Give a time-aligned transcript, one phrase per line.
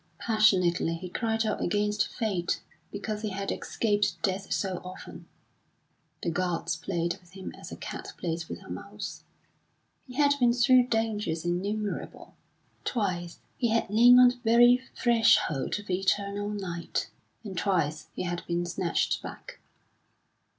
[0.17, 2.59] Passionately he cried out against Fate
[2.91, 5.27] because he had escaped death so often.
[6.23, 9.21] The gods played with him as a cat plays with a mouse.
[10.07, 12.33] He had been through dangers innumerable;
[12.83, 17.11] twice he had lain on the very threshold of eternal night,
[17.43, 19.59] and twice he had been snatched back.